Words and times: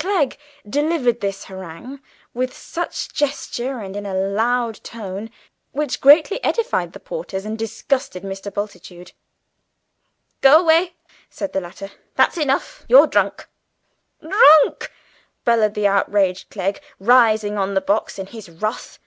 Clegg 0.00 0.36
delivered 0.68 1.20
this 1.20 1.44
harangue 1.44 2.00
with 2.34 2.76
much 2.76 3.12
gesture 3.12 3.78
and 3.78 3.94
in 3.96 4.04
a 4.04 4.14
loud 4.16 4.82
tone, 4.82 5.30
which 5.70 6.00
greatly 6.00 6.42
edified 6.42 6.92
the 6.92 6.98
porters 6.98 7.44
and 7.44 7.56
disgusted 7.56 8.24
Mr. 8.24 8.52
Bultitude. 8.52 9.12
"Go 10.40 10.58
away," 10.58 10.94
said 11.30 11.52
the 11.52 11.60
latter, 11.60 11.92
"that's 12.16 12.36
enough. 12.36 12.84
You're 12.88 13.06
drunk!" 13.06 13.46
"Drunk!" 14.20 14.92
bellowed 15.44 15.74
the 15.74 15.86
outraged 15.86 16.50
Clegg, 16.50 16.80
rising 16.98 17.56
on 17.56 17.74
the 17.74 17.80
box 17.80 18.18
in 18.18 18.26
his 18.26 18.48
wrath. 18.50 18.98